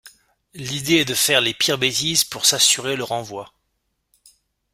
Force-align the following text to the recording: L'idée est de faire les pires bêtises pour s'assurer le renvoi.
L'idée 0.55 0.95
est 0.95 1.05
de 1.05 1.13
faire 1.13 1.41
les 1.41 1.53
pires 1.53 1.77
bêtises 1.77 2.23
pour 2.23 2.43
s'assurer 2.47 2.95
le 2.95 3.03
renvoi. 3.03 3.53